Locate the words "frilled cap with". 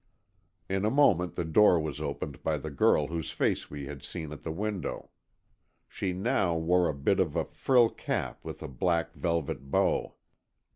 7.45-8.63